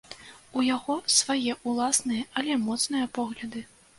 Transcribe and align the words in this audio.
У 0.59 0.63
яго 0.67 0.95
свае 1.17 1.51
ўласныя, 1.73 2.23
але 2.41 2.57
моцныя 2.65 3.13
погляды. 3.21 3.65